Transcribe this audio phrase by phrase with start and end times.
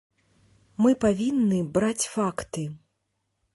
[0.85, 2.67] Мы павінны браць факты.